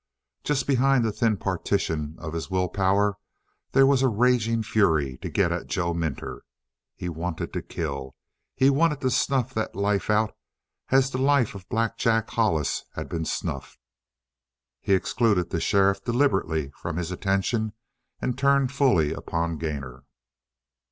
[0.43, 3.17] Just behind the thin partition of his will power
[3.73, 6.41] there was a raging fury to get at Joe Minter.
[6.95, 8.15] He wanted to kill.
[8.55, 10.35] He wanted to snuff that life out
[10.89, 13.77] as the life of Black Jack Hollis had been snuffed.
[14.81, 17.73] He excluded the sheriff deliberately from his attention
[18.19, 20.03] and turned fully upon Gainor.